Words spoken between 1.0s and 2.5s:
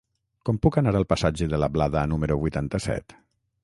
al passatge de la Blada número